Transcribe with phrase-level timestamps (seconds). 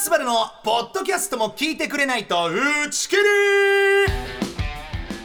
[0.00, 3.22] スバルのポッドキャストも聞いてくれないと打ち切り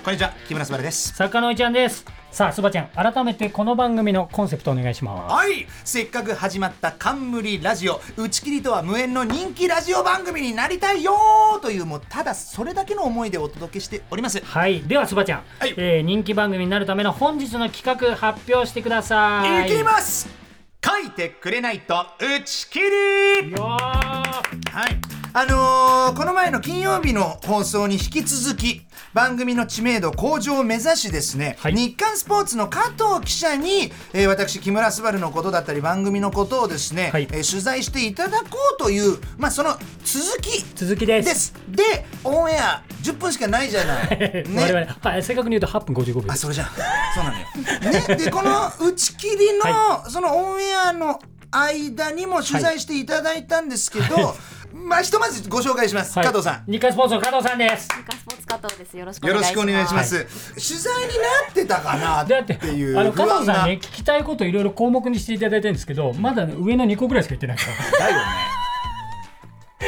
[0.04, 1.16] こんにちは木村昴です。
[1.16, 2.06] 作家のいちゃんです。
[2.29, 5.34] さあそばちゃん改めてこの番組のコンセプトお願いします。
[5.34, 11.13] はいせっかく始まった冠ラジオ打ち切りとは無縁の人気ラジオ番組になりたいよ
[11.62, 14.44] というもうただそれだけの思いでお届けしております。
[14.44, 14.81] はい。
[14.81, 15.74] ではそばちゃん、はい。
[15.78, 19.73] えー人気番組になるための本日の企画発表してください。
[19.73, 20.45] いきます
[21.16, 24.35] てくれないと打ち切りは
[24.88, 25.14] い。
[25.38, 31.73] あのーこの前の金曜日の放送に引き続き、番組の知名度向上を目指しですね、はい。
[31.73, 37.23] 日刊スポーツの加藤記者に、えー私、木村昴のことだったり、番組のことをですね、はい。
[37.23, 39.71] えー取材していただこうという、まあ、その
[40.05, 41.47] 続き続きでです。
[41.47, 41.53] す。
[41.67, 44.45] で、オンエア10分しかないじゃない。
[44.55, 46.31] 我々、はい、正確に言うと8分55秒。
[46.31, 46.67] あ、それじゃん。
[47.13, 48.08] そうなのよ。
[48.08, 51.20] ね、で、この打ち切りの、はそのオンエアの
[51.52, 54.33] 間にも取材していただいたんですけど、
[54.76, 56.18] まあ、ひとまずご紹介します。
[56.20, 56.72] はい加藤さん。
[56.72, 58.98] 日刊スポーツの加藤さんです日刊スポーツ加藤です。
[58.98, 59.30] よろしくお
[59.64, 60.26] 願いします。
[60.54, 63.53] 取材になってたかなってていうあの加不安が。
[63.53, 67.64] 藤さんね聞きたいこといろいろ項目にしていただいてるんですけどまだ、ね、上の2個ぐらいしか言ってないか
[68.00, 68.64] らだよね。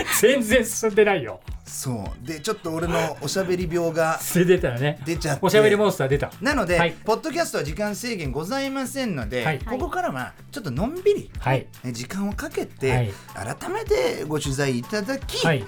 [0.22, 1.40] 全然進んでないよ。
[1.66, 2.28] そう。
[2.28, 5.00] で、ちょっと俺のおしゃべり病がそれ出たらね。
[5.06, 5.46] 出ちゃって。
[5.46, 6.32] おしゃべりモンスター出た。
[6.42, 6.96] なので、はい。
[7.04, 9.60] ポッドキャストは時間制限ございませんので、はい。
[9.60, 11.68] ここからはちょっとのんびり、はい。
[11.84, 13.14] ね時間をかけて、はい。
[13.58, 15.64] 改めてご取材いただき、はい。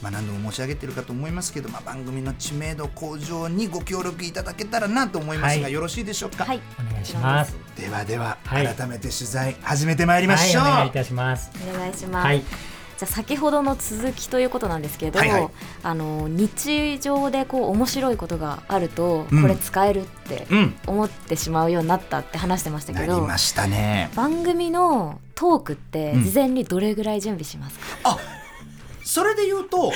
[0.00, 5.72] まあ、何度も申し上げてるかと思いますけど、まあ、番組の知名度向上にご協力いただけたらなと思いますが、はい。
[5.72, 6.60] よろしいでしょうか、はい。
[6.78, 7.56] お願いします。
[7.78, 8.66] ではでは、はい。
[8.66, 11.50] 改めて取材始めてまいりましょう、はいお願いいたします。
[11.72, 12.71] お願いします。
[13.02, 15.48] はいじゃあ先ほどの続きということなんですけど、はいはい。
[15.82, 19.42] あの日常でこう面白いことがあると、うん。
[19.42, 20.74] これ使えるってうん。
[20.86, 24.08] 思ってしまうようになったって話してましたなけど、りましたね。
[24.14, 26.24] 番組のトークってうん。
[26.24, 28.18] 事前にどれぐらい準備しますか？
[29.04, 29.92] それで言うと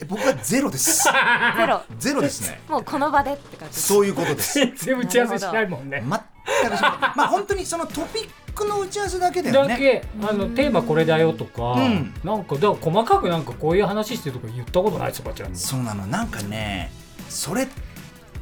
[0.00, 1.04] え僕はゼロです。
[1.58, 1.82] ゼロ。
[1.98, 2.60] ゼロですね。
[2.70, 3.78] もうこの場でって感じ。
[3.80, 4.54] そういうことです。
[4.54, 6.02] 全然打ち合わせしないもんね。
[6.02, 6.90] 全くしない。
[7.16, 8.28] まあ本当にそのトピッ
[8.58, 9.68] クの打ち合わせだけだよね。
[9.68, 12.12] だけあのテーマこれだよとか、うん。
[12.24, 15.56] なんかだから細かくなんかこういう話してるとか言ったことないですよこちらに。
[15.56, 16.06] そうなの。
[16.06, 16.90] なんかね
[17.28, 17.68] それっ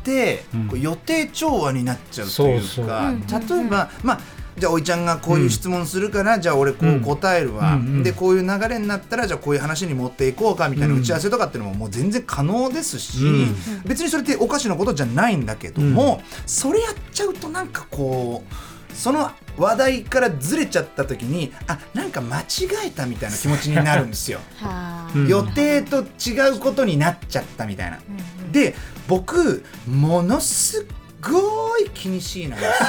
[0.04, 0.44] て、
[0.74, 3.58] 予定調和になっちゃうというかそうそう。
[3.60, 4.20] 例えば、まあ
[4.58, 7.86] じゃあおいちゃんがこういう質問するから、じゃあ俺こう答えるわ、うんうん。
[7.86, 11.00] うんでこういう流れになったらじゃあこういう話に持っていこうかみたいなうん。
[11.00, 13.56] 打ち合わせとかっていうのももう全然可能ですし、うん。
[13.84, 22.44] 別にそれっておかしなことじゃないんだけども、それやっちゃうとなんかこうその話題からずれちゃった時にあなんか間違
[22.86, 24.40] えたみたいな気持ちになるんですよ。
[25.28, 27.98] 予定と違うことになっちゃったみたいな。
[28.08, 28.74] うんうんで
[29.08, 30.86] 僕ものすっ
[31.20, 32.88] ごい気にしいなんですよ。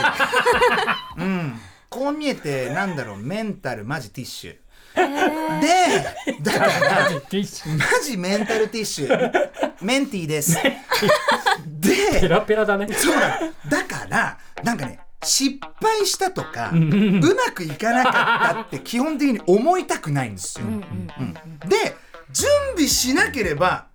[1.17, 4.55] うん、こう見えてなんだろうメンタルマジティッシュ。
[5.61, 9.49] でだからティッシュマジメンタルティッシュ
[9.81, 10.57] メンティーです。
[10.57, 20.67] ペでラペラだねそうなのだからなんかね失敗したとかんうんうまくいかなかったって基本的に思いたくないんですよ。
[20.67, 21.23] うんうんう
[21.66, 21.95] んで
[22.29, 23.88] 準備しなければ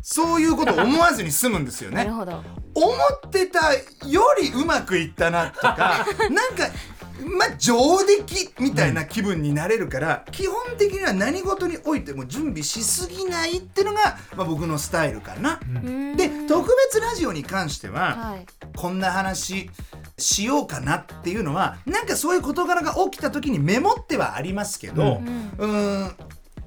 [0.00, 2.08] そういうこと思わずに済むんですよね。
[2.74, 2.92] 思
[3.26, 6.70] ってたよりうまくいったなとか なんか
[7.24, 15.58] まあ上出来みたいな気分になれるから、基本的には何事においても準備しすぎないっていうのが、まあ、僕のスタイルかな。
[16.16, 18.46] で特別ラジオに関しては、はい。
[18.76, 19.70] こんな話
[20.18, 25.20] しようかなっていうのはなんかそういう事柄が起きた時にメモってはありますけど、
[25.58, 26.12] うーん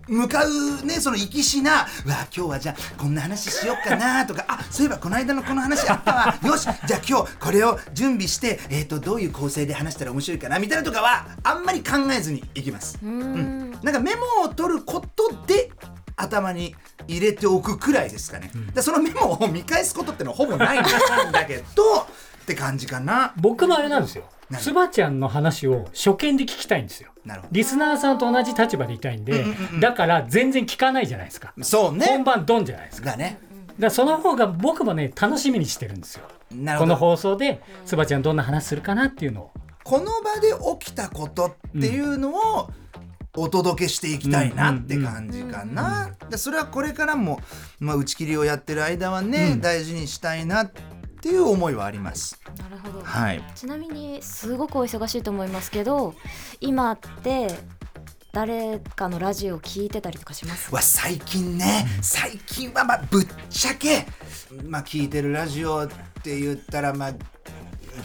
[0.09, 6.39] 向かうねその行きしな「うわ今日はじゃあこんな話しようかな」とか「あそういえばこの間のこの話あったわ。
[6.43, 12.97] よしじゃあ今日これを準備して、えー、とどういう構成で話したら面白いかな」みたいなとかはあんまり考えずにいきます。
[13.03, 13.71] ううん。
[13.71, 13.79] ん。
[13.83, 15.71] なんかメモを取ることで
[16.15, 16.75] 頭に
[17.07, 20.83] 入れておくくらいですかね、でそのメモを見返すことってのはほぼないん
[21.31, 22.07] だけど
[22.49, 23.33] って感じかな。
[23.37, 24.23] 僕もあれなんですよ。
[24.49, 24.59] 何？
[24.59, 27.11] つばちゃんの話を初見で聞きたいんですよ。
[27.23, 31.53] なるほリスナーさんと同じ立場でいたいんで、うんうんうんだから全然聞かないじゃないですか。
[31.55, 32.07] どそうね。
[32.07, 33.11] 本番ドンじゃないですか。
[33.11, 33.37] だね。
[33.41, 36.23] だからその方が僕もね楽しみにしてるんですよ。
[36.51, 36.95] なるほど。
[36.95, 39.51] この放送でつばちゃんどんな話するかなっていうのを。
[39.83, 42.69] この場で起きたことっていうのを
[43.37, 46.09] お届けしていきたいなって感じかな。
[46.29, 47.39] でそれはこれからも、
[47.79, 49.61] まあ、打ち切りをやってる間はね、うん。
[49.61, 50.81] 大事にしたいなって
[51.27, 52.39] いう思いはあります。
[52.61, 53.03] なるほど。
[53.03, 53.43] はい。
[53.55, 56.15] ちなみにすごくお忙しいと思いますけど
[56.61, 57.47] 今って
[58.31, 60.73] 誰かのラジオを聞いてたりとかします？
[60.73, 64.05] は最近ね最近はまあぶっちゃけ
[64.65, 65.87] まあ聞いてるラジオっ
[66.23, 67.13] て言ったらまあ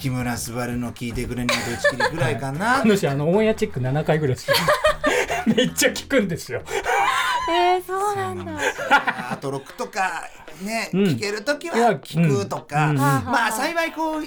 [0.01, 2.81] 木村昴の聞いてくれないと打ち切りぐらいかな。
[2.83, 4.55] あの人あのオンエアチェック7回ぐらいする
[5.55, 6.63] めっちゃ聞くんですよ
[7.51, 8.59] えー、そうなんだ
[9.31, 10.25] あとロックとか
[10.63, 11.03] ね、うん。
[11.05, 12.91] 聞ける時は聞くとか、うん。
[12.93, 14.23] うんまあ幸いこう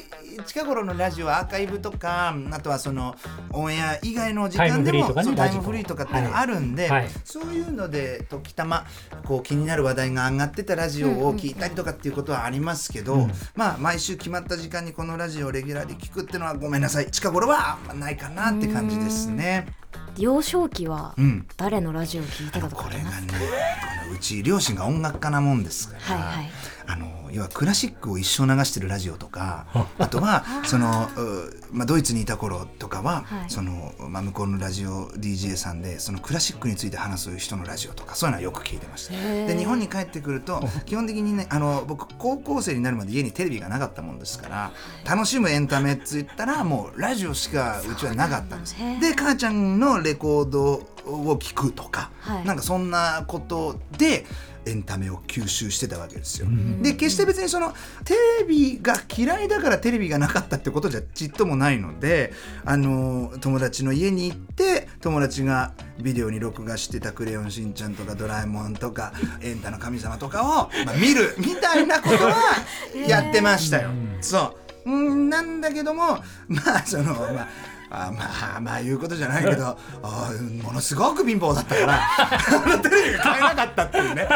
[0.45, 3.15] 近頃のラジオアーカイブとかあとはその
[3.51, 7.01] オンエア以外の時間でもタイムフリーとかねそうタイムラジコフリーとかっていうのがあるんで、はい。
[7.01, 7.09] はい。
[7.24, 8.85] そういうので時たま
[9.25, 17.12] こう気になる話題が上がってたラジオを聞いたりとかっていうことはありますけど、うんまあ毎週決まった時間にこのラジオをレギュラーで聞くっていうのはごめんなさい。
[17.12, 19.68] 近頃はあんまないかなって感じですね。
[20.17, 21.45] 幼少期はうん。
[21.57, 26.51] 誰のラジオを聞いてたとかこれがねこのうち両親が音楽家なもんですから、はいはい
[26.87, 29.67] あの要はクラシックを一生流してるラジオとか
[29.99, 33.49] あとはその、うまあ、ドイツにいた頃とかは、はい。
[33.49, 39.13] そのまあ、向こうのラジオ DJ さんでそのクラシックについて話す人のラジオとかそういうのはよく聞いてました。
[39.13, 44.71] で日本に帰ってくると 基本的にねあの僕高校生になるまで家にテレビがなかったもんですから
[45.05, 48.75] 楽しむエンタメっつったらもうラジオしかうちはなかったんです。
[49.01, 52.45] で母ちゃんのレコードを聞くとか、はい。
[52.45, 54.25] なんかそんなことで
[54.67, 56.47] エンタメを吸収してたわけですよ。
[56.81, 57.73] で決して別にその
[58.03, 62.33] テレビが嫌いだからテレビがなかったってことじゃちっともないので
[62.65, 70.45] あの友達の家に行って友達がビデオに録画してた「クレヨンしんちゃん」とか「ドラえもん」とか「エンタの神様」とかを、
[70.85, 72.35] まあ、見るみたいなことは
[73.07, 73.89] やってましたよ。
[74.21, 77.47] そううんなんだけどもまあそのまあ
[77.89, 80.31] あまあまあ言うことじゃないけどあ
[80.63, 84.27] ものすごく貧乏だったからテレビが買えなかったっていうね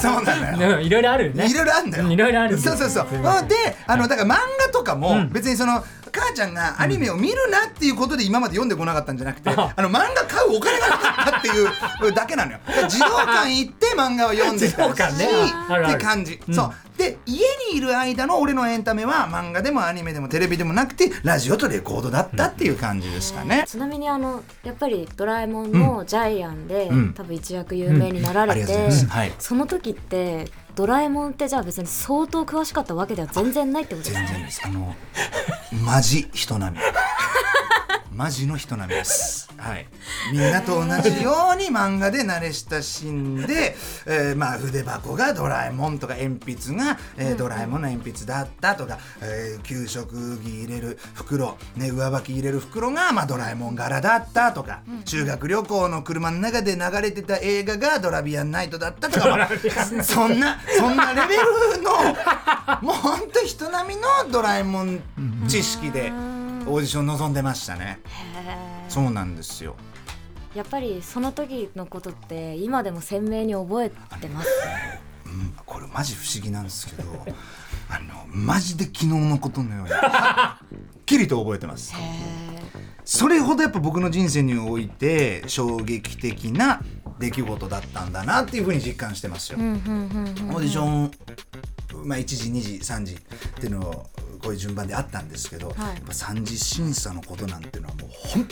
[0.00, 0.76] そうなのよ。
[0.78, 2.10] ねいろいろあるよねいろいろあるんだよ。
[2.10, 3.06] いろいろあるそうそうそう。
[3.06, 3.54] で、
[3.86, 5.84] あのだから漫画とかもうん別にその。
[6.12, 12.58] 母ちゃんがアニメを見るなっていうことで今まで読んでこなかったんじゃなくて、ああの漫画買うお金がなかったっていうだけなのよ。
[12.88, 15.26] 児童館行って漫画を読んでたし、 ね
[15.92, 16.40] って感じ。
[16.48, 16.74] うんそう。
[17.00, 17.38] で家
[17.72, 23.64] にいる間の俺のエンタメは漫画でもアニメでもテレビでもなくてラジオとレコードだったっていう感じですかね。
[23.66, 29.06] ちなみにあのやっぱり「ドラえもん」のジャイアンで、うん多分一躍有名になられて、うございます。
[29.06, 29.32] はい。
[29.38, 34.26] その時ってドラえもんってじゃあ別に相当詳しかったわけでは全然ないってことですか？
[34.26, 34.60] 全然です。
[34.64, 34.94] あの、
[35.84, 36.84] マジ人並み。
[38.12, 39.48] マジの人並みです。
[39.56, 39.86] はい。
[40.32, 43.76] みんなと同じように漫画で慣れ親しんで、
[44.06, 61.36] えーまあ筆箱がドラえもんとか鉛筆が、えードラえもんの鉛筆だったとか、えー給食着入れる袋、ね、上履き入れる袋が、まあ、ドラえもん柄だったとか、修学旅行の車の中で流れてた映画がドラビアンナイトだったとか、まあそんなそんなレベ
[61.76, 61.90] ルの
[62.82, 65.00] もうほんと人並みのドラえもん
[65.48, 66.12] 知識で
[66.70, 67.98] オーディション臨んでましたね。
[68.88, 69.74] そうなんですよ。
[70.54, 74.48] やっぱりその時のことって今でも鮮明に覚えてます？
[75.26, 77.24] うん、これマジ不思議なんですけど、
[77.88, 81.92] あのマジで昨日のことのようにはっきりと覚えてます。
[83.04, 86.80] それほどやっぱ僕の人生において衝撃的な
[87.18, 89.58] 出来事だったんだなっていうふうに実感してますよ。
[89.58, 91.10] オーディション、
[92.04, 93.16] まあ、1時2時3時っ
[93.60, 94.10] ていうのを
[94.42, 95.78] こういう順番であったんですけど、はい。
[95.78, 98.48] やっぱ3次審査のことなんていうのはもう本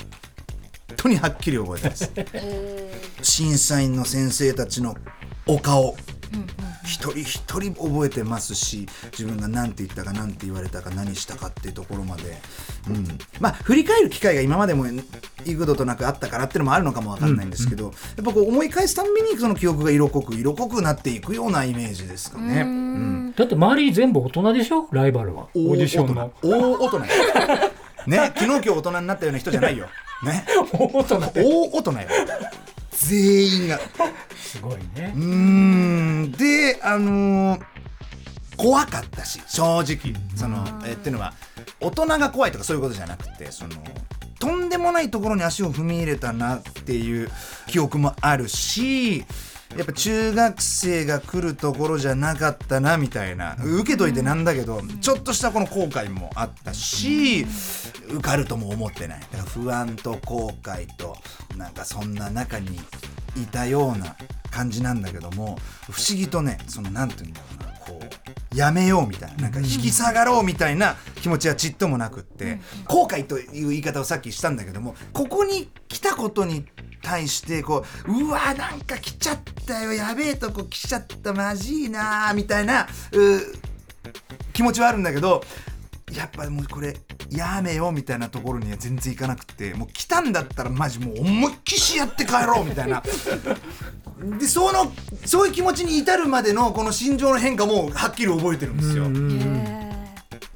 [0.97, 2.11] 当にはっきり覚えてます。
[2.15, 2.93] へ
[3.23, 4.97] 審査員の先生たちの
[5.47, 5.97] お顔
[6.85, 12.37] 一人一人覚えてますし自分が何て言ったか何て言われたか何したかっていうところまで、
[12.89, 13.07] うん、
[13.41, 14.87] まあ振り返る機会が今までも
[15.45, 17.91] 幾度となくあったからっていうのもあるのかもわかんないんですけど、や
[18.23, 22.63] っぱこう思い返すたんびにその記憶が色濃く色濃くなっていくようなイメージですかね。
[22.63, 23.29] ーううん。
[23.29, 24.89] んだって周り全部大人でしょ？
[24.93, 25.49] ライバルは。
[25.55, 26.33] オーディションの。
[26.43, 26.99] 大大人。
[26.99, 27.05] よ
[28.07, 29.87] ね昨日今日大人になったような人じゃないよ。
[30.25, 30.45] ね。
[30.73, 31.19] 大人。
[31.19, 31.99] 大大人よ
[33.09, 33.81] 全員が。
[34.37, 35.13] すごいね。
[35.15, 35.23] うー
[36.29, 36.33] ん。
[36.33, 37.63] であのー
[38.57, 40.15] 怖かったし正直。
[40.35, 41.33] そのえっていうのは
[41.81, 43.77] 大人が怖いとかそういうことじゃなくてその
[44.41, 47.31] とんでもないところに足を踏み入れたなっていう
[47.69, 49.25] 記憶もあるし
[49.77, 57.47] やっぱ中学生が来るところじゃなかったなみたいな受けといてなんだけどちょっとしたこの後悔もあったし
[58.09, 59.21] 受かるとも思ってない。
[59.21, 61.17] だから不安と後悔と
[61.57, 62.81] なんかそんな中に
[63.37, 64.17] いたような
[64.51, 65.59] 感じなんだけども
[65.91, 68.01] 不思議とねそのなんて言うんだろうなこ
[68.55, 76.65] うやめようみたいななんか引き下がろうみたいな気持ちはちっともなくって後悔という言い方をさっきしたんだけどもここに来たことに
[77.03, 85.43] 対してこううわなんか来ちゃったよやべえとこ来ちゃったマジいなみたいなう気持ちはあるんだけど
[86.13, 86.97] やっぱもうこれ
[87.31, 93.03] やめようみたいなところには全然いかなくてもう来たんだったらマジもう思いっきしやって帰ろうみたいな。
[94.39, 94.91] でその
[95.25, 99.88] そういう気持ちに至るまでのこの心情の変化もはっきり覚えてるんですよ。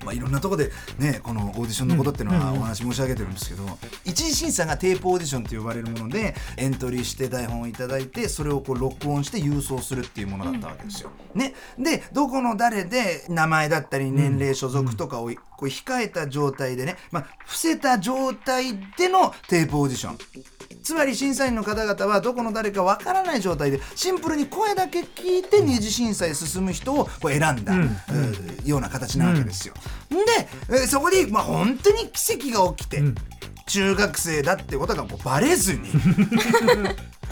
[0.05, 3.65] まあ、いろんなところでねこのオーディションのことっていうのはお話申し上げてるんですけど、
[4.05, 11.11] 一次審査がテープオーディションと呼ばれるものでエントリーして台本をいただいてそれをこう録音して郵送するっていうものだったわけですよ。
[11.35, 20.19] ね、でどこの誰で名前だったり年齢所属とかをこう控えた状態でね、まあ、伏せた状態でのテープオーディション。
[20.83, 27.97] つまり審査員の方々はどこの誰かわからない状態でシンプルに声だけ聞いて二次審査へ進む人をこう選んだ、うん
[28.65, 29.75] ような形なわけですよ。
[30.11, 33.15] でえそこで、まあ、本当に奇跡が起きて、ん
[33.67, 35.81] 中学生だってことがこうバレずに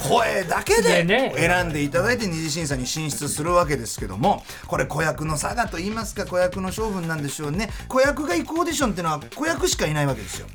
[0.09, 7.71] 声だけで選んでいただいて二次審査に進出するわけですけどもこれ子役の差がと言いますか子役の勝負なんでしょうね。
[7.89, 10.51] 子役が行くオーディションっていうのは子役しかいないわけですよ、ん。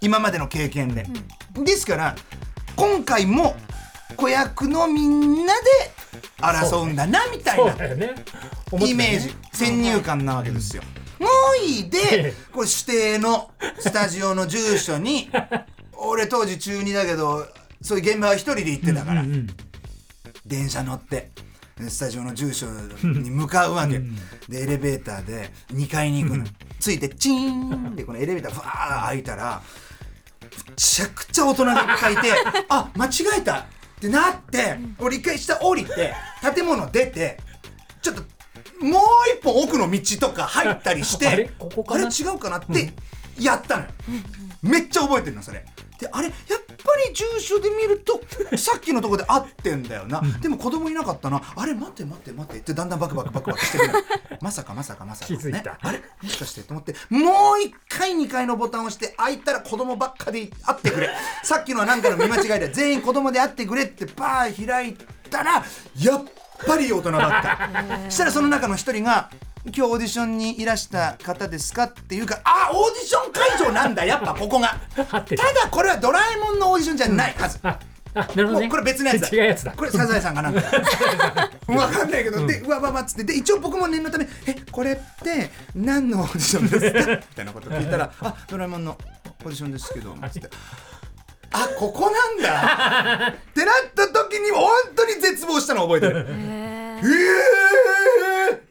[0.00, 1.06] 今までの経験で、
[1.54, 2.16] ですから
[2.76, 3.56] 今回も
[4.16, 5.62] 子役のみんなで
[6.40, 7.72] 争うんだなみたいな
[8.86, 9.34] イメージ。
[9.52, 10.82] 先入観なわけですよ。
[11.18, 11.26] も
[11.60, 15.28] ういいえでえこれ指定のスタジオの住所に
[15.92, 17.44] 俺当時中2だけど
[17.82, 19.46] そういう現場は一人で行ってたから、うんうん
[20.46, 21.30] 電車乗って
[21.90, 22.66] スタジオの住所
[23.02, 23.98] に向かうわけ。
[24.48, 26.46] でエレベーターで2階に行くの。
[26.80, 29.60] ついてチーンってこのエレベーターふわー開いたら
[30.42, 32.22] めちゃくちゃ大人がいっぱいいて
[32.70, 33.64] あ間違えたっ
[34.00, 36.14] てなって俺一回下降りて
[36.54, 37.38] 建物出て
[38.00, 38.22] ちょっと
[38.80, 39.02] もう
[39.38, 41.50] 一本奥の道とか入ったりしてあれ？
[41.58, 42.06] ここかな？
[42.06, 42.90] あれ違うかなって
[43.38, 43.88] やったのよ、
[44.62, 45.64] めっちゃ覚えてるのそれ。
[45.98, 46.34] であれやっ
[46.68, 46.74] ぱ
[47.08, 48.20] り住所で見ると
[48.56, 51.42] さっきのとこで合ってんだよな、でも子供いなかったな。
[51.56, 52.58] あれ待って待って待って。
[52.60, 53.98] ってだんだんバクバクバクバクしてくるの
[54.40, 61.10] まさかまさかまさか、気づいたね、あれもしかしてと思ってもう一回2階のボタンを押して開いたら子供ばっかで会ってくれ
[61.42, 64.96] さっきのは何かの見間違いで全員子供であってくれってバー開い
[65.30, 65.64] たら
[65.96, 66.24] やっ
[66.66, 69.30] ぱり大人だったしたらその中の一人が
[69.74, 74.04] 今日オーディションにいらした方ですかっていうかあオーディション会場なんだ。
[74.06, 74.80] やっぱここが。
[74.94, 75.04] た。
[75.04, 75.26] だ
[75.70, 77.78] これはドラえもんのオーディションじゃないはず、あ
[78.14, 78.66] あなるほどね。
[78.66, 79.28] もうこれ別のやつだ。
[79.28, 79.72] 違うやつだ。
[79.72, 80.62] これサザエさんかなんか。
[81.68, 83.24] わかんないけど、でうわわわっつって。
[83.24, 87.16] で一応僕も念のため「えこれって何のオーディションですか?
[87.30, 90.50] 」みたいなこと聞いたら「あドラえもんのオーディションですけど」つって。
[91.50, 93.28] あここなんだ。
[93.28, 96.18] ってなった時に本当に絶望したの覚えてる。
[96.20, 98.67] へえー、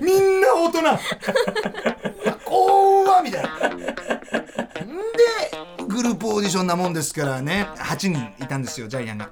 [0.00, 0.82] みんな大人。
[2.44, 3.68] 怖っみたいな。
[3.68, 3.86] んで
[5.88, 7.68] グループオーディションなもんですからね。
[7.76, 9.30] 8人いたんですよジャイアンが。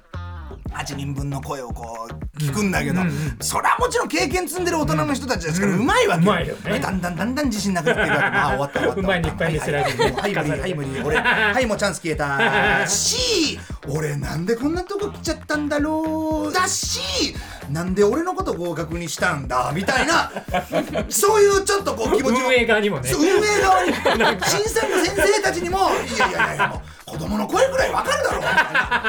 [0.75, 3.01] 8人分の声をこう聞くんだけど、
[3.39, 6.79] それはもちろん経験積んでる大人の人たちですから、うまいわけうまいよね。
[6.79, 8.29] だんだんだんだん自信なくなっていくわけ。
[8.29, 12.87] ま あ終わった終わったうまいにいっぱい見せられるはい無理はい無理俺はいもうチャンス消えた。
[12.87, 16.53] し俺なんでこんなとこ来ちゃったんだろう。
[16.53, 17.35] だし
[17.71, 19.71] なんで俺のこと合格にしたんだ？
[19.73, 20.31] みたいな。
[21.09, 22.47] そういうちょっとこう気持ちを。
[22.47, 23.11] 運営側にもね。
[23.11, 23.93] 運営側に。
[24.45, 25.77] 審査員の先生たちにも
[26.15, 26.79] いやいやいやもう
[27.11, 28.14] 子供の声ぐらいわか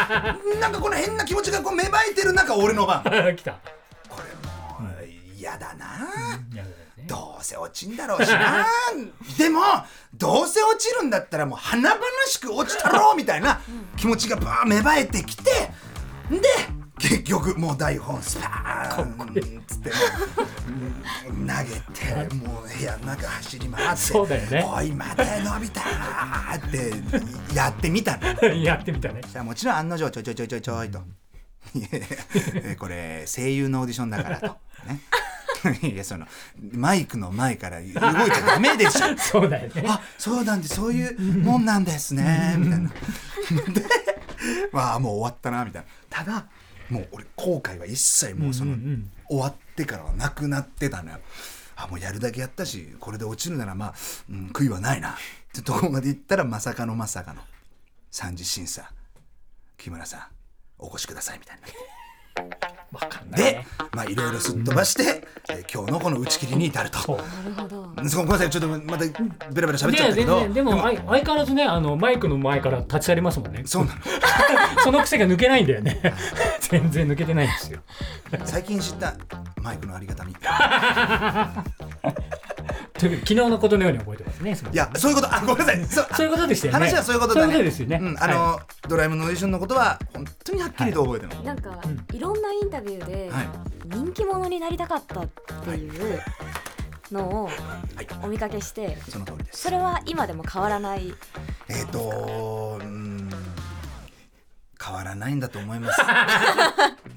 [0.08, 3.02] な なんかこの変な気持ちがこう芽生えてる中俺の番。
[3.36, 3.52] 来た。
[4.08, 5.04] これもう
[5.36, 5.86] 嫌だな、
[6.52, 7.04] いやだよね。
[7.06, 8.66] どうせ落ちんだろうしな。
[9.38, 9.60] でも
[10.14, 13.60] どうせ落ちるんだったらもう華々しく落ちたろうみたいな
[13.96, 15.70] 気持ちがバー芽生えてきて。
[16.30, 16.40] で
[16.98, 19.90] 結局もう台本スパーンっつって
[21.30, 24.64] うん投げてもう部屋の中走り回ってそうだよね。
[24.66, 26.70] おい待て伸びたーっ
[27.50, 28.54] てやってみたの。
[28.54, 29.20] やってみたね。
[29.42, 31.00] もちろん案の定ちょいちょいちょいちょいちょ いと
[32.78, 34.46] これ声優のオーディションだからと。
[34.86, 35.00] ね。
[35.82, 36.26] いやその
[36.72, 38.12] マイクの前から動いちゃ
[38.46, 39.18] ダメでしょ。
[39.18, 39.84] そうだよね。
[39.86, 42.54] あそうなんでそういうもんなんですね。
[42.58, 42.88] みたいな。
[43.72, 43.86] で
[44.72, 45.88] まあもう終わったなみたいな。
[46.10, 46.46] ただ
[46.90, 48.86] もう俺後悔は一切もうその、うんうん。
[48.86, 51.18] うん終わってからはなくなってたのよ。
[51.74, 53.94] あもうやるだけやったしこれで落ちるならまあ、
[54.30, 55.10] うん、悔いはないな。
[55.10, 55.14] っ
[55.52, 57.42] てとこまで行ったらまさかのまさかの。
[58.10, 58.90] 三次審査。
[59.76, 60.20] 木村さん
[60.78, 62.75] お越しくださいみたいな
[63.36, 66.98] でねまあいろいろすっ飛ばして、えー今日のこの打ち切りに至ると。
[66.98, 67.18] そう。
[67.18, 69.04] なるほどそごめんなさいちょっとまた
[69.52, 70.40] ベラベラ喋っでちゃったけど。
[70.40, 73.62] 全然でも相相変わらずねあのマイクの前から立ち去りますもんね。
[73.66, 74.00] そうなの。
[74.82, 76.00] その癖が抜けないんだよね。
[76.60, 77.80] 全然抜けてないんですよ。
[78.44, 79.14] 最近知った
[79.62, 80.32] マイクのありがたみ。
[80.32, 80.36] い
[82.98, 85.34] という昨日のことのように覚えてますねそれやそういうこと。
[85.34, 85.84] あごめんなさい。
[85.86, 86.78] そうそういうことでしたよね。
[86.78, 87.52] 話はそういうことだね。
[87.52, 87.98] そういうことですよね。
[88.02, 91.80] うん、あの、はドラえもんのオーディションのことは本当にはっきりと覚えてるの、なんか、
[92.12, 93.48] いろんなインタビューで、はい。
[93.86, 96.20] 人気者になりたかったっていう
[97.12, 98.06] のをはい。
[98.22, 99.62] お見かけしてその通りです。
[99.62, 101.14] それは今でも変わらない？
[101.68, 103.30] えっ、とうん
[104.82, 106.00] 変わらないんだと思います。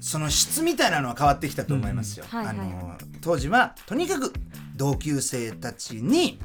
[0.00, 2.38] その質みたいなのは変わってきたと思いますよ、うん。
[2.38, 2.56] はいはい。
[2.56, 4.32] あの当時はとにかく
[4.76, 6.38] 同級生たちに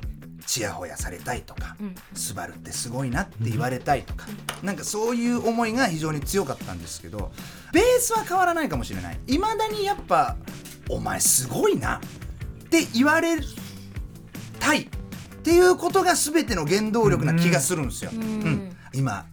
[0.45, 4.27] ちやほやされたいとかうん「スバルってすごいな」って言われたいとか
[4.61, 7.31] なんかそういう思いが非常に強かったんですけど
[7.73, 9.19] ベースは変わらないかもしれない。
[9.27, 10.35] いまだにやっぱ
[10.89, 13.37] 「お前すごいな」って言われ
[14.59, 14.87] たいっ
[15.43, 18.11] ていうことが全ての原動力な気がするんですよ。
[18.13, 18.21] うん。
[18.21, 18.77] うん。
[18.93, 19.25] 今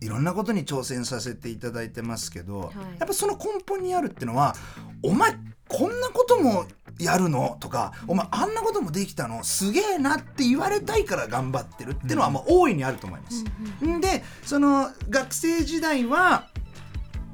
[0.00, 2.98] いろんなことに挑戦させていただいてますけど、い。
[2.98, 4.56] やっぱその根本にあるってのは
[5.02, 5.36] 「お前
[5.70, 6.66] こんなことも
[6.98, 9.42] やるの?」とか「お前あんなこともできたの？
[9.44, 13.44] すげえな」って言われたいから頑張ってるってのはもう大いにあると思います。
[13.86, 16.48] んでその学生時代は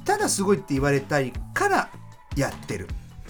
[0.04, 1.88] ただすごいって言われたいから
[2.36, 2.88] やってる。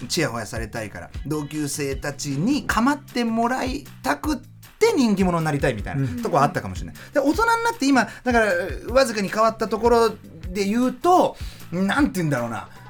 [0.08, 1.10] ちやほやされたいから。
[1.26, 4.36] 同級生たちに構ってもらいたくっ
[4.78, 6.94] て人気者になりたいみたいなとこはあったかもしれない。
[7.14, 8.52] で大人になって今だから
[8.92, 10.10] わずかに変わったところ
[10.50, 11.38] で言うと
[11.72, 12.58] なんて言うんだろうな。
[12.58, 12.85] あ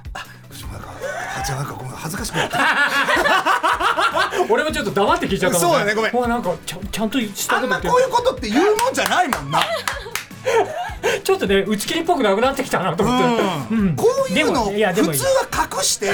[0.65, 0.89] なんか
[1.45, 2.59] じゃなんかごめん恥ずかしくなった
[4.49, 9.61] 俺もちょっと黙って聞いちゃったもんそうだねごめんもうなんかちゃんちゃんとしたことってこういうことって言うもんじゃないもんな。
[11.27, 13.21] ちょっとね打ち切りっぽくなくなってきたなと思っ
[13.69, 13.81] て、うん。
[13.81, 13.97] うん。
[13.97, 16.07] こういうのいやでも普通は隠して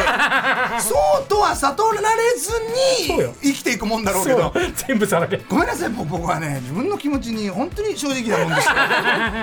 [0.81, 3.28] そうとは悟られずそうよ。
[3.28, 4.40] に生きていくもんだろうけそう。
[4.40, 4.52] ど
[4.87, 5.37] 全部さらけ。
[5.50, 8.75] ごめんなさいもう僕はね自分の気持ちに本当に正直なもんですよ。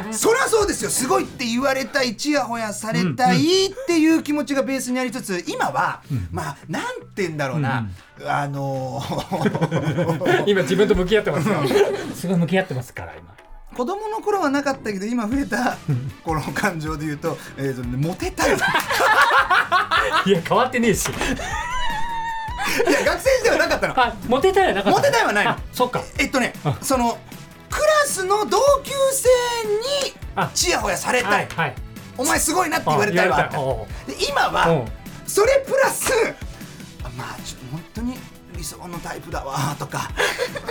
[0.32, 0.90] そりゃそうですよ。
[0.90, 7.88] すごいって言われたいちやほやされたいっていう気持ちがベースにありつつ今は、まあなんて言うんだろうな、
[8.26, 10.46] あのー。
[10.50, 11.62] 今自分と向き合ってますよ
[12.16, 13.39] すごい向き合ってますから今
[13.76, 15.78] 子供の頃はなかったけど今増えた
[16.24, 18.56] この感情で言うと,、えーとねモテたい。
[20.26, 21.08] いや変わってねえし。
[21.08, 21.12] い
[22.92, 24.00] や学生時代はなかったの。
[24.00, 25.00] あモテたいはなかった。
[25.00, 25.52] モテたいはないの。
[25.52, 26.02] あそっか。
[26.18, 27.18] えっとねあその
[27.70, 30.50] クラスの同級生にあ。
[30.54, 31.76] ちやほやされた、はいいはい。
[32.18, 33.76] お前すごいなって言われたいわあ言わ
[34.08, 34.86] れで今は
[35.26, 36.12] それプラス
[37.04, 38.20] あまあちょ本当に
[38.60, 40.10] 理想のタイプだわとか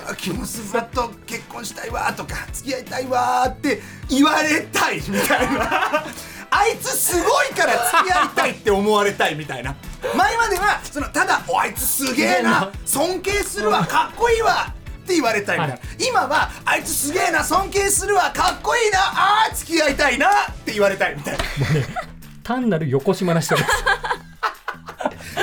[0.06, 3.80] あキムスバと結婚したいわとか付き合いたいわって
[4.10, 6.04] 言われたいみたいな。
[6.50, 9.74] あいつすごいから付き合いたいって思われたいみたいな。
[10.14, 14.66] 前まではそのただ「おあいつすげえな尊敬するわかっこいいわ」
[15.02, 16.06] って言われたいみたいな、はい。
[16.06, 21.44] 今は「あいつすげえな尊敬するわかっこいいなあー付き合いたいな」って言われたいみたいな。
[22.44, 23.68] 単なる横島な人です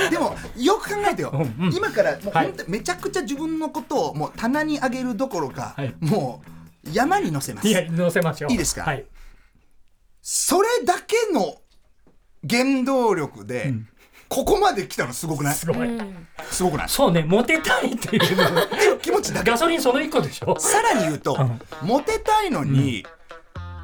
[0.09, 1.73] でもよく考えてよ、うんうん。
[1.75, 2.53] 今からもうはい。
[2.67, 5.93] めちゃくちゃ自分のことをもう棚に上げるどころか、はい。
[5.99, 6.41] も
[6.85, 7.67] う山に乗せます。
[7.67, 8.51] いや載せましょう。
[8.51, 8.83] いいですか？
[8.83, 9.05] はい。
[10.21, 11.55] それだけの
[12.47, 13.87] 原動力で、ん。
[14.27, 15.53] ここまで来たのすごくない？
[15.55, 16.89] すごい、うんすごくない？
[16.89, 18.61] そうねモテたいっていうの
[19.01, 20.59] 気持ちだけガソリンその一個でしょ。
[20.59, 21.37] さらに言うと、
[21.83, 23.05] モテたいのに、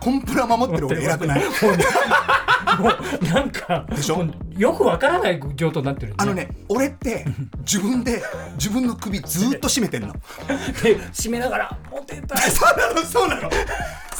[0.01, 1.41] コンプラ守ってる俺偉くない？
[1.41, 4.25] もうなんかでしょ？
[4.57, 7.25] よくわからない状態になってるあのね俺って
[7.59, 8.21] 自分で
[8.55, 10.13] 自分の首ずっと締めてんの。
[10.83, 12.35] で締めながらモテた。
[12.45, 13.49] いそうなのそうなの。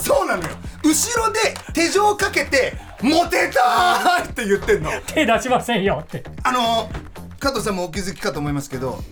[0.02, 0.50] そうなのよ。
[0.84, 1.40] 後ろで
[1.74, 4.92] 手錠かけて「モテたー!」って言ってんの。
[5.08, 6.24] 手出しませんよって。
[6.44, 6.90] あの
[7.40, 9.04] 加藤さんもお気づきかと思いますけど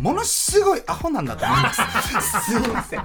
[0.00, 1.82] ものすごいアホなんだと思います。
[2.50, 3.02] すいません。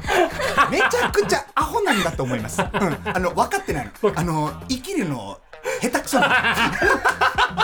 [0.69, 2.67] めちゃくちゃアホなんだと思います、うん、
[3.03, 4.13] あの分かってないの。
[4.15, 5.39] あの生きるの
[5.81, 6.35] 下手くそなの。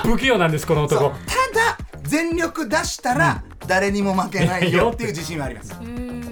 [0.11, 1.09] 不器用なんですこの男。
[1.09, 5.73] ただ全力出したら誰にも負けないよっていう自信はあります。
[5.79, 6.26] うん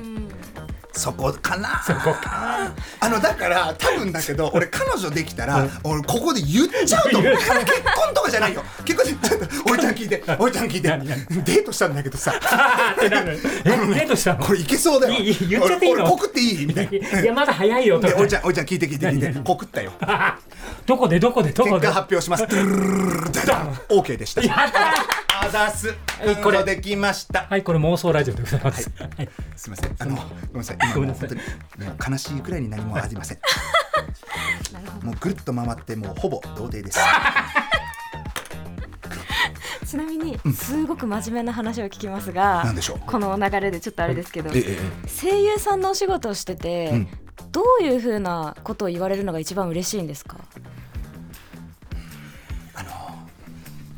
[0.95, 1.81] そこかな。
[1.86, 2.71] そこか。
[2.99, 7.34] あのだから多分だけど 俺彼女できたら、俺ここで言っちゃうと思う。
[7.34, 8.63] 結婚とかじゃないよ。
[8.86, 12.34] 結婚ちょっとおいちゃん聞いて おいちゃん聞いてデートしたんだけどさ。
[12.95, 14.45] ってなるえデートしたの？
[14.45, 15.15] これいけそうだよ。
[15.21, 16.05] 言っちゃっていいの？
[16.08, 16.65] 告っていい？
[16.65, 17.21] みたいな。
[17.21, 19.39] いやまだ早いよとでおいちゃんおいちゃん聞いて聞いて聞いて。
[19.43, 19.91] 告ったよ。
[20.86, 21.88] どこでどこでどこで？
[21.88, 22.43] 結果発表します。
[23.89, 24.79] OK でしたやった
[25.45, 25.93] あざすい
[26.43, 26.63] これ。
[26.63, 27.45] できました。
[27.47, 29.29] はいこれ妄想ラジオでございます、はい。
[29.55, 29.95] すみません。
[29.99, 30.77] あのごめんなさい。
[30.81, 31.29] 今ごめんなさい。
[31.29, 31.45] もう本
[31.97, 33.38] 当に悲しいくらいに何もありません。
[35.03, 36.99] もうぐるっと回ってもうほぼ童貞です。
[39.86, 42.99] ちなみにすごく真面目な話を聞きますが、なんでしょう？
[43.05, 47.08] この流れでちょっとあれですけど、声優さんのお仕事をしてて、うん。
[47.51, 50.38] どういうふうなことを言われるのが一番嬉しいんですか？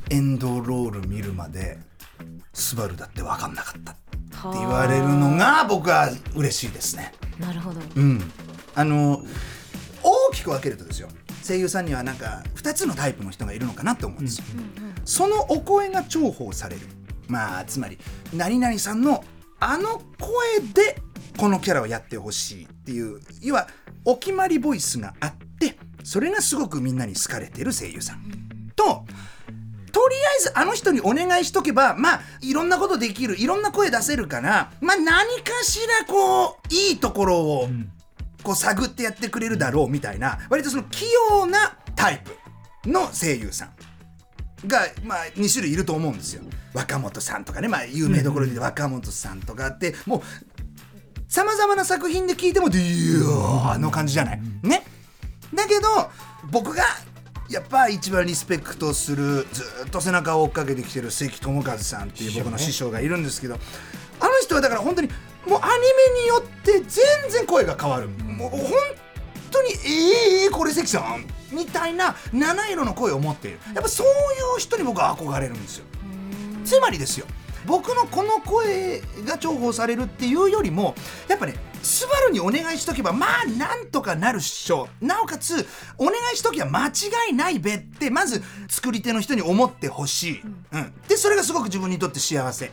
[0.09, 1.77] エンドロール見るまで
[2.53, 3.91] スバルだって分かんなかった。
[3.91, 4.01] って
[4.35, 7.13] はあ言われるのが僕は嬉しいですね。
[7.39, 7.81] なるほど。
[7.95, 8.21] うん、
[8.75, 9.23] あの
[10.03, 11.09] 大きく分けるとですよ。
[11.45, 14.45] 声優さんにはなんか2つのタイプの人がいるのかなって思うんですよ。
[15.05, 16.81] そのお声が重宝される。
[17.27, 17.97] まあつまり
[18.33, 19.23] 何々さんの
[19.59, 21.01] あの声で
[21.37, 23.67] このキャラをやってほしいっていう要は
[24.05, 28.23] お決まりボイスがあってそれがすごくみんなに好かれてる声優さん。
[28.75, 29.05] と
[29.91, 37.69] ととりあえずあの人にお願いしとけばまあいろんなことできるいろんな声出せるからまあ何かしらこういいところを
[38.41, 42.23] こう探ってやってくれるだろうみたいな割とその器用なタイ
[42.83, 50.21] プの声優さんが、まあ、2種類いると思うんですよ若本さんとかね、まあ、有名どころで若本さんとかってもう
[51.27, 54.41] さまざまな作品で聞いても「ディーあの感じじゃない。
[54.63, 54.85] ね
[55.53, 56.09] だけど
[56.49, 56.83] 僕が
[57.49, 63.55] やっぱ一番リスペクトするずっと背中を追っかけてきてる関智和さんっていう僕の師匠がいるんですけど
[64.19, 65.09] あの人はだから本当に
[65.47, 65.71] もうアニ
[66.13, 68.09] メによって全然声が変わる。
[68.09, 68.59] もう本
[69.49, 73.59] 当にええー、これ関さんみたいな七色の声を持っている。
[73.73, 74.09] やっぱそうい
[74.57, 75.85] う人に僕は憧れるんですよ。
[76.65, 77.25] つまりですよ。
[77.65, 80.95] 僕のこの声が重宝されるっていうよりも
[81.27, 84.89] やっぱねスバルにお願いしとけばまあなんとかなるっしょ。
[85.01, 85.65] なおかつ
[85.97, 86.91] お願いしときゃ間違
[87.31, 92.65] いないべってまず作り手の人に思ってほしい、うん、でそれがすごく自分にとって幸せ。
[92.67, 92.69] っ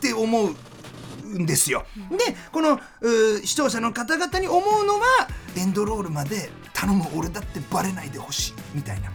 [0.00, 1.84] て思うんですよ。
[2.10, 9.10] でこのう視聴者の方々に思うのはエンドロールまで頼む俺だってバレないでほしいみたいな。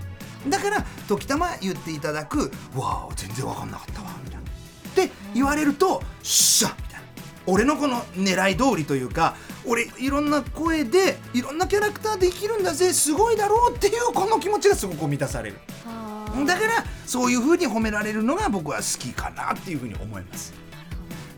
[0.48, 4.44] だから時たま言っていただく「わあ全然分かんなかったわ」みたいな。
[4.44, 4.44] っ
[4.94, 6.93] て言われると「しゃ」みたいな
[7.46, 15.58] 俺のこの狙い通りというか俺いろんな声でいろんなキャラクターできるんだぜすごいだろうっていうこの気持ちがすごく満たされる
[16.46, 20.54] だからそういう風に褒められるのが僕は好きかなっていう風に思います。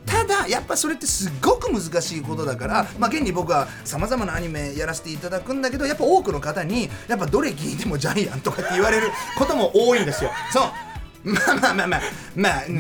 [0.06, 10.32] ただやっぱそれってすっごく難しいことだから、まあ、現に僕はさまざまなアニメやらせていただくんだけどやっぱ多くの方にやっぱどれ聞いてもジャイアンとかって言われることも多いんですよ。
[10.54, 10.86] そう
[11.26, 12.02] まあまあまあまあ
[12.36, 12.72] まあ、う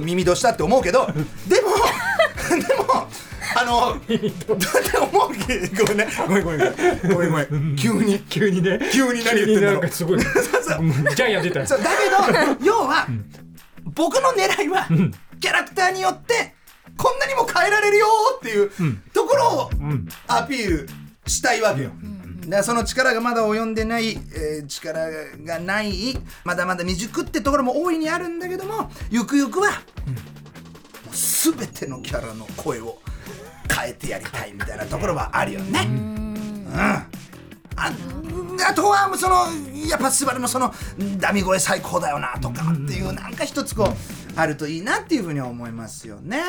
[0.00, 1.69] ん耳どしたって思うけどでも
[3.56, 4.00] あのだっ
[4.90, 5.28] て思う？
[5.28, 6.08] ごめんね。
[6.26, 6.60] ごめんごめん。
[7.12, 7.76] ごめんごめん。
[7.76, 8.18] 急に。
[8.28, 8.78] 急にね。
[8.92, 9.88] 急に何言ってんだろう。
[9.88, 10.20] すごい。
[10.20, 11.14] そうそう。
[11.14, 13.06] ジャイアン出たそうだけど 要は、
[13.84, 14.86] 僕の狙いは、
[15.40, 16.54] キャラクターによって
[16.96, 18.70] こんなにも変えられるよっていう
[19.12, 19.70] ところを
[20.28, 20.88] アピール
[21.26, 21.90] したいわけよ。
[22.42, 24.98] だからその力がまだ及んでない、えー力
[25.44, 29.82] がないまだまだ未熟ってところも大いにあるんだけどもゆくゆくは、
[31.12, 32.98] 全てのキャラの声を
[33.72, 35.86] 変えてやりたいみたいなところはあるよね。
[35.86, 36.74] うん。
[36.74, 37.06] あ
[38.68, 39.46] あとはその
[39.88, 40.72] やっぱスバルのその
[41.18, 46.42] ダミ声最高だよなとかっていうなんか一つこうあるといいなっていうふうに思いますよね。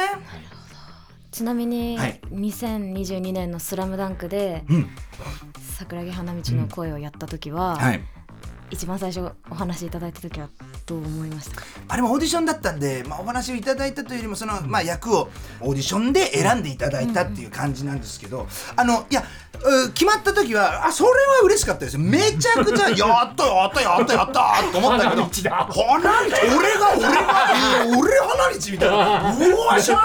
[1.31, 2.19] ちなみに、はい。
[2.31, 4.89] 2022年の「スラムダンクでうん。
[5.81, 8.01] 桜木花道の声をやった時は、はい、
[8.71, 10.47] 一番最初お話しいただいた時は
[10.86, 11.57] どう思いました？
[11.57, 15.29] かあれもオーディションだったんで、まあ、お話をいただいたというよりもその、まあ、役を
[15.60, 19.23] オーディションで選んでいただいたっていう感じなんですけど、あのいや
[19.86, 21.99] う決まった時はあそれは嬉しかったですよ。
[21.99, 25.51] めちゃくちゃ「やったやったやったやった」と思ったけど花道だ。
[25.51, 26.10] 花道
[26.57, 28.95] 俺が俺が俺花道みたいな
[29.38, 29.97] 「うわっしゃ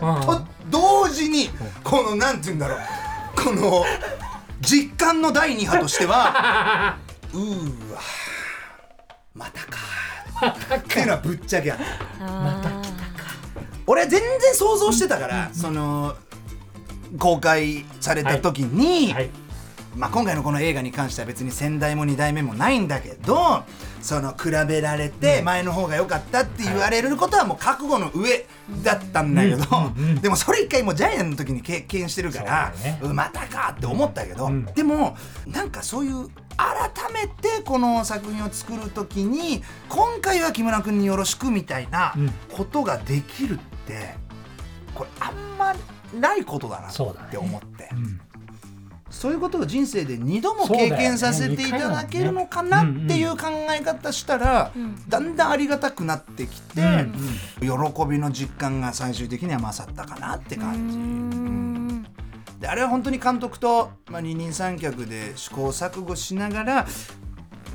[0.00, 1.48] ー!」と同時に
[1.84, 2.78] このなんて言うんだろう。
[3.36, 3.84] この
[4.60, 6.96] 実感の第二波としては
[7.34, 8.00] うーわ
[9.34, 9.78] またか
[10.76, 12.24] っていうのはぶっちゃけあった。
[12.24, 13.04] また来た
[13.86, 16.14] 俺は全然想像してたから、その
[17.18, 19.30] 公開された時に、はい
[19.96, 23.62] まあ、今回のこの映画に関しては別に先代も2代目もないんだけど
[24.00, 28.46] その比べられて前の方が良かったって言われることはもう覚悟の上
[28.82, 29.64] だったんだけど、
[30.20, 32.74] でもそれ一回もうジャイアンの時に経験してるから
[33.12, 34.64] またかって思ったけど、ん。
[34.66, 42.14] でもなんかそういう改めてこの作品を作る時に今回は木村君によろしくみたいな
[42.52, 44.14] ことができるって
[44.94, 45.74] これあんま
[46.18, 47.94] ないことだなって思って。
[47.94, 48.20] ん
[49.14, 54.72] そういうことを人生で2度も経験させていただけるのかなっていう考え方したら
[55.08, 57.06] だんだんありがたくなってきて
[57.60, 57.68] 喜
[58.10, 60.96] びの実感が最終的には勝ったかなって感じ。
[60.96, 62.06] うん。
[62.60, 66.86] であれは本当に監督と、まあ、二人三脚で試行錯誤しながら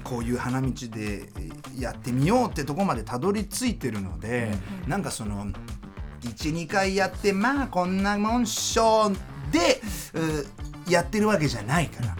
[0.04, 1.30] こういう花道で
[1.80, 4.52] やってみようってとこまでたどり着いてるので、
[4.88, 5.48] なんかその
[6.22, 9.12] 12回やってまあこんなもんっしょ
[9.52, 9.82] で、
[10.14, 12.16] うやってるわけじゃないから、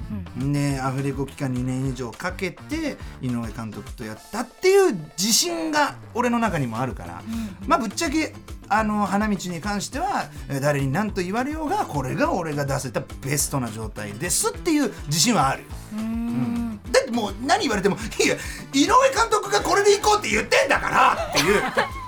[0.52, 7.22] でアフレコ期間2年以上かけて井上監督とやったっていう自信が俺の中にもあるから、
[7.68, 8.34] まあぶっちゃけ
[8.68, 15.64] あの花道に関してはえー誰に何と言われようがこれが俺が出せたベストな状態ですっていう自信はある。
[15.64, 15.68] よ。
[15.98, 16.80] うん。
[16.92, 18.36] だってもう何言われてもいや
[18.74, 21.62] 井上監督がこれでいこうって言ってんだからっていう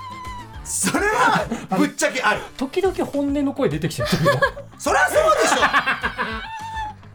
[0.63, 1.45] それは
[1.78, 2.41] ぶっちゃけある。
[2.58, 4.32] 時々本音の声出てきちゃってるよ
[4.78, 5.58] そりゃそうでしょ。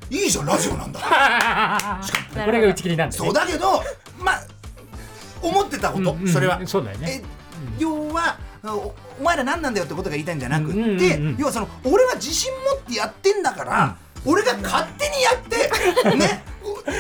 [0.09, 1.01] いいじゃんラジオなんだ
[2.45, 3.83] これが打ち切りなんで、ね、そうだけど
[4.21, 4.47] まあ
[5.43, 6.61] 思ってたこと、うんうんそれは。
[6.67, 7.23] そうだよね。
[7.23, 7.27] え
[7.79, 10.97] 要はおお前ら何なんだよってことが言いたいんじゃなくって、うんうんう
[11.33, 15.71] ん要はその俺は自信持ってやってんだから、俺が勝手にやって
[16.17, 16.45] ね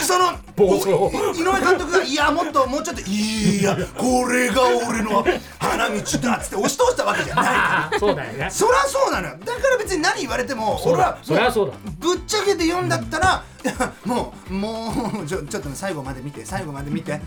[0.00, 0.88] その暴走。
[0.92, 5.24] お井上監督が「いやもっともうちょっといやこれが俺の
[5.58, 7.98] 花道だ」っつって押し通したわけじゃないから。
[7.98, 8.48] そうだよね。
[8.50, 9.36] そりゃそうなのよ。
[9.44, 11.72] だから別に何言われても俺はそりゃそうだ。
[11.98, 13.42] ぶっちゃけて言うんだったら、
[14.04, 17.20] もうもうちょちょっとね最後まで見て最後まで見て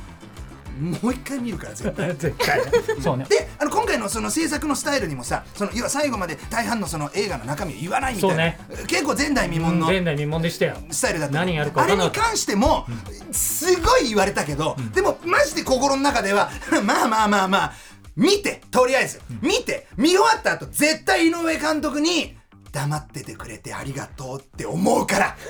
[0.80, 2.16] もう一回見るから絶対。
[2.16, 2.62] 絶対
[3.02, 3.26] そうね。
[3.30, 8.60] であの今回のその制作のスタイルにもさその要は最後まで大半のその映画の中身を言わないみたいな、そうね。
[8.88, 10.78] 結構前代未聞の前代未聞でしたよ。
[10.92, 11.36] スタイルだった。
[11.36, 12.88] 何やるかあれに関しても
[13.32, 16.50] すごい言われたけど、でもマジで心の中では
[16.84, 17.74] まあまあまあまあ
[18.16, 22.38] 見てとりあえず見て見終わった後絶対井上監督に
[22.72, 25.36] 黙っててくれてありがとうって思うから。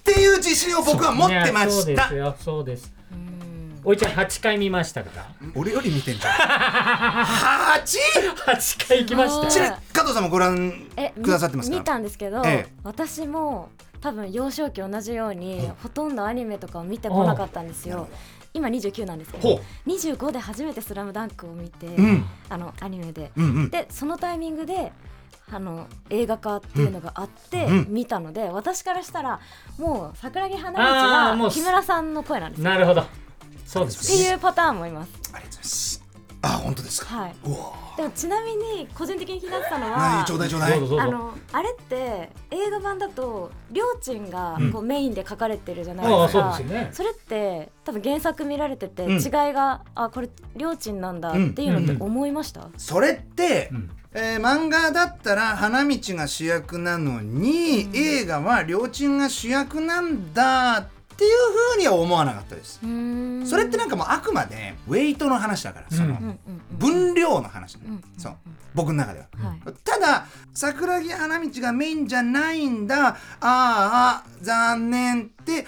[0.00, 2.36] っていう自信を僕は持ってまいやそうしたですよ。
[2.38, 2.92] そうです
[3.84, 5.26] おいちゃん8回見ましたから。
[5.54, 6.32] 俺より見てんじゃん。
[6.32, 7.86] 8?
[8.46, 9.50] 8回行きました。
[9.50, 11.76] ちよなみに加藤さんもご覧えくださってますか？
[11.78, 12.72] 見たんですけど、ええ。
[12.82, 13.68] 私も
[14.00, 18.08] 多分幼少期同じように、ほとんどアニメとかを見てこなかったんですよ。
[18.54, 22.24] 今29なんですけほど25で初めて「スラムダンクを見て、うん。
[22.48, 23.70] あのアニメで、うんうん。
[23.70, 24.92] でそのタイミングで
[25.52, 29.40] あの映画化っていうのがあって、うん見たので私からしたら
[29.76, 32.70] もう桜木花道あーもうが木村さんの声なんですよ。
[32.70, 33.04] なるほど
[33.64, 35.10] そうですっていうパターンもいます。
[35.24, 36.04] ありがとうございます。
[36.42, 37.16] あ本当ですか？
[37.16, 37.34] はい。
[37.96, 40.78] でもちなみに個人的に気になってたの何はちょうだいちょうだい。
[40.78, 41.02] どうぞどうぞ。
[41.02, 46.90] あのあれって映画版だとりょーちんがこうメインで書かれてるじゃないああですか、そうですよね。
[46.92, 49.12] それって多分原作見られててうん。
[49.12, 49.20] 違い
[49.54, 53.90] が、あこれりょーちんなんだっていうのって思いました、それって、うん。
[54.12, 61.30] えー漫画だったら花道が主役なのに、映画は両親が主役なんだっていう
[61.74, 62.80] ふうには思わなかったです。
[63.48, 66.38] それってなんかもうあくまでウェイトの話だから、そのうんうんうん
[66.72, 66.78] うん。
[66.78, 68.36] 分量の話、うんそう。
[68.74, 69.26] 僕の中では。
[69.38, 69.60] はい。
[69.84, 73.08] ただ桜木花道がメインじゃないんだ。
[73.08, 75.66] ああ残念って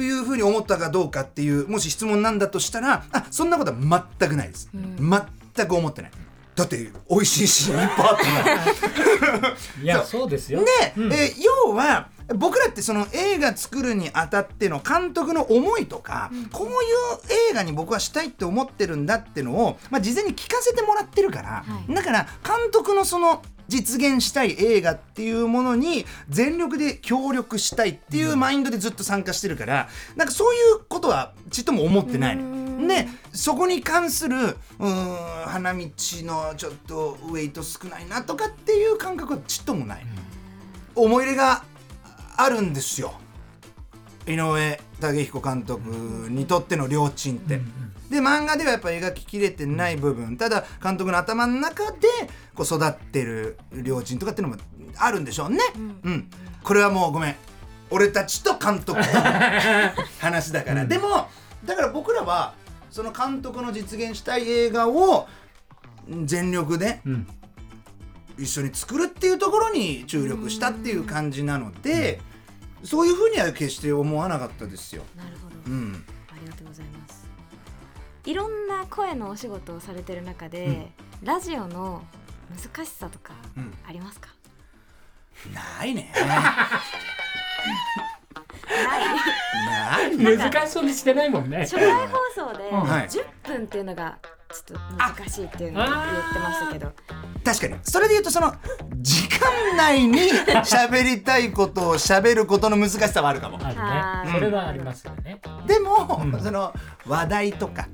[0.00, 6.10] いうふうに思ったかどうかっていうもし質問なんだとしたらあそんなことは全くないです、全く思ってない。
[6.54, 9.48] だって美味しいシーンいっぱいあった
[9.82, 10.60] いやそうですよ。
[10.64, 10.66] で、
[10.96, 11.12] うん。
[11.12, 16.74] えー要は僕らってその映画作るにあたっての監督の思いとか、こういう
[17.50, 21.94] 映画に僕はしたいって思ってるんだってのを、まあ、事前に聞かせてもらってるから、はい。
[21.94, 32.86] だから監督のその実現したい映画っていうものに全力で協力したいっていうマインドでずっと参加してるからなんかそういうことはちっとも思ってないの。
[32.86, 40.06] でそこに関するうーん花道のちょっとウェイト少ないなとかっていう感覚はちっともない。
[40.94, 41.64] 思い入れが
[42.42, 43.14] あるんですよ。
[44.26, 45.88] 井上武彦監督
[46.28, 47.60] にとっての両親って。
[48.10, 50.36] で漫画ではやっぱ描ききれてない部分。
[50.36, 52.08] ただ監督の頭の中で
[52.54, 54.62] こう育ってる両親とかっていうのも
[54.98, 55.58] あるんでしょうね。
[56.04, 56.30] うん、
[56.64, 57.36] これはもうごめん。
[57.90, 59.02] 俺たちと監督との
[60.18, 61.28] 話だから、でも
[61.64, 62.54] だから僕らは
[62.90, 65.28] その監督の実現したい映画を
[66.24, 67.26] 全力でうん。
[68.38, 72.20] 一緒に作るっていうところに注力したっていう感じなので、
[72.84, 75.02] そういうふうには決して思わなかったですよ。
[75.16, 75.56] なるほど。
[75.66, 77.26] うん、ありがとうございます。
[78.24, 80.92] いろんな声のお仕事をされてる中で、
[81.22, 82.02] ラジオの
[82.50, 83.72] 難しさとかうん。
[83.88, 84.28] ありますか、
[85.78, 86.12] ないね。
[88.72, 90.16] ない。
[90.16, 90.36] ない。
[90.38, 91.58] 難しそうにしてないもんね。
[91.58, 92.80] 初回放送でうん。
[92.80, 93.08] はい。
[93.08, 94.18] 10分っていうのが
[94.52, 95.96] ちょっと難しいっていうのを言っ
[96.32, 96.92] てましたけど。
[97.44, 97.76] 確かに。
[97.82, 98.54] それで言うとその
[99.00, 100.18] 時間内に
[100.64, 103.58] 喋りたいことを喋ることの難しさはあるかも。
[103.58, 103.64] ね。
[104.32, 105.40] それはありますよね。
[105.66, 106.72] でも、その
[107.06, 107.88] 話題とか、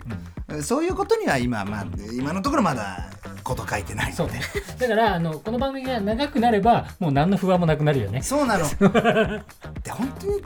[0.63, 3.11] そういうことには今まあ今のところまだ
[3.43, 4.41] こと書いてないそうね。
[4.79, 8.69] だからあのこの番組が長くなればもう何の不安もなくなるよねそうなの。
[9.83, 10.43] で本当に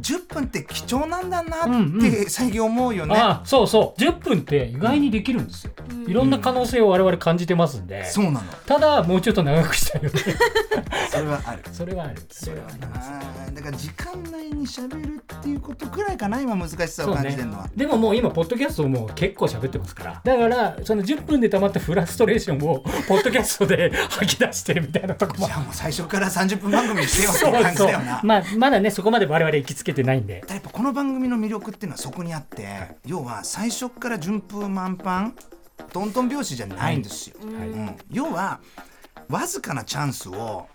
[0.00, 3.16] 10分って貴重なんだなうんうって最近思うよね。
[3.16, 5.72] ああそうそう10分って意外にできるんですよ、
[6.06, 8.40] いろんな可能性を我々感じてますんで、そうなの。
[8.66, 10.20] ただもうちょっと長くしたいよね。
[11.10, 11.62] それはある。
[11.72, 12.22] それはある。
[12.30, 17.70] それはありますあーだから時間内に喋るっていうことくらいかな今難しさを感じてるのは。
[17.74, 20.20] でももう今ポッドキャストも結構喋ってますから。
[20.22, 25.46] だからその10分で溜まったフラストレーションを ポッドキャストで 吐き出してるみたいなとこも。
[25.46, 28.20] じゃあもう最初から30分番組にしてよってう感じだよな。
[28.22, 30.44] まあまだねそこまで我々行きつけてないんで。
[30.48, 32.66] やっぱこの番組の魅力っていうのはそこにあって
[33.06, 35.32] 要は最初から順風満帆
[35.92, 37.68] トントン拍子じゃないんですよ、はい。
[37.68, 37.96] うん。
[38.10, 38.60] 要は
[39.28, 40.68] わずかなチャンスを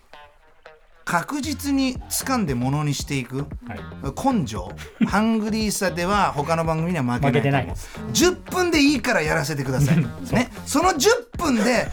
[1.04, 4.34] 確実に掴んでものにしていくはい。
[4.34, 4.70] 根性。
[5.06, 7.66] ハングリーさでは他の番組には負けない負けてない。
[7.66, 11.88] です10分でいいからやらせてください、ね、その10分で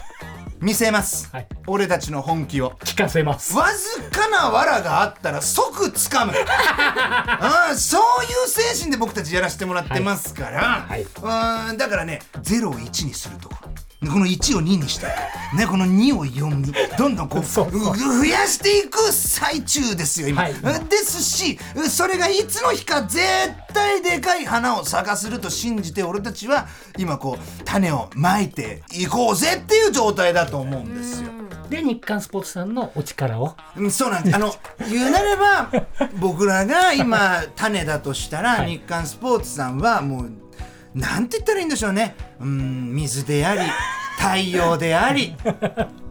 [0.60, 1.46] 見せます、はい。
[1.66, 2.72] 俺たちの本気を。
[2.84, 3.56] 聞かせます。
[3.56, 6.32] わずかな藁があったら即掴む。
[7.70, 11.02] うんそういう精神で僕たちやらせてもらってますから、はい。
[11.02, 13.69] うんだからね0を1にするとか
[14.08, 15.08] この1を2にしてい。
[15.50, 16.72] く、ね、この2を4に。
[16.96, 20.54] どんどんこう増やしていく最中ですよ今、はい。
[20.88, 21.58] ですし
[21.88, 23.22] それがいつの日か絶
[23.74, 26.66] 対でかい花を咲かせると信じて俺たちは
[26.98, 31.30] 今こう種をまいていこうぜっていう状態だと思うんですよ。
[31.68, 33.54] で日刊スポーツさんのお力を。
[33.76, 34.36] うんそうなんです。
[34.36, 34.52] あの、
[34.90, 35.70] 言うなれば、
[36.18, 38.72] 僕らが今、種だとしたら、はい。
[38.72, 40.32] 日刊スポーツさんはもう、
[40.94, 42.14] なんて言ったらいいんでしょうね。
[42.40, 43.60] うん、水であり、
[44.18, 45.36] 太陽であり、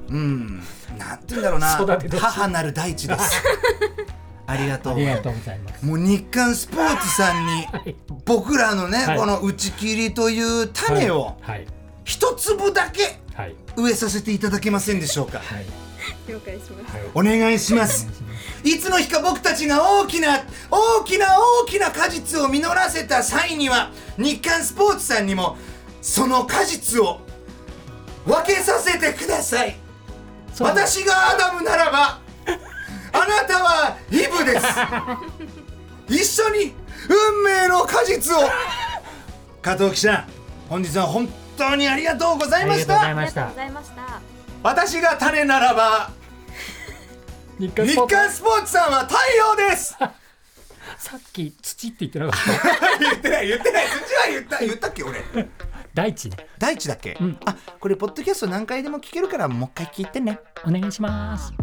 [0.10, 0.62] うん、
[0.98, 1.68] なんて言うんだろうな。
[2.20, 3.44] 母なる大地です。
[4.48, 4.94] ありがとう。
[4.96, 5.86] ございます。
[5.86, 7.96] もう日刊スポーツさんにはい。
[8.26, 9.18] 僕らのね、はい。
[9.18, 11.68] この打ち切りという種をはい。
[12.04, 13.56] 一粒だけはい。
[13.78, 15.40] 植えさせていただけませんでしょうか。
[15.40, 15.89] はい
[16.28, 17.08] 了解しますはい。
[17.14, 18.08] お願いします。
[18.64, 21.28] いつの日か僕たちが大きな大きな
[21.62, 25.58] 大きな果実を実らせた際には日刊スポーツさんにも
[26.02, 27.20] その果実を
[28.26, 29.78] 分けさせてください。
[30.60, 32.20] 私がアダムならば
[33.14, 34.66] あなたはイブです。
[36.10, 36.74] 一緒に
[37.08, 38.50] 運命の果実を。
[39.62, 40.26] 加藤記者
[40.70, 43.02] 本日は本当にありがとうございました。
[43.02, 44.29] ありがとうございました
[44.62, 46.10] 私が種ならば
[47.60, 48.16] 日刊日スポーツ。
[48.16, 49.98] 刊スポーツさんは太陽です。
[50.98, 53.00] さっき土って言ってなかった。
[53.00, 53.86] 言ってない言ってない。
[53.88, 55.24] 土は言った言ったっけ俺。
[55.94, 56.38] 大地ね。
[56.58, 57.38] 大地だっけ、ん。
[57.46, 60.40] あこれポッドキャスト何回でも聞けるからもう一回聞いてね。
[60.66, 61.54] お願いします